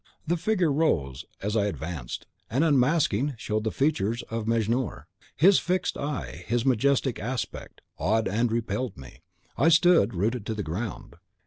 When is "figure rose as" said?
0.35-1.55